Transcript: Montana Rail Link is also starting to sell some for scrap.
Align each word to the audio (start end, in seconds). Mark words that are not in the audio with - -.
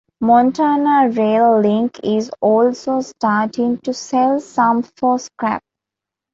Montana 0.19 1.11
Rail 1.11 1.59
Link 1.61 1.99
is 2.03 2.31
also 2.41 3.01
starting 3.01 3.77
to 3.83 3.93
sell 3.93 4.39
some 4.39 4.81
for 4.81 5.19
scrap. 5.19 5.61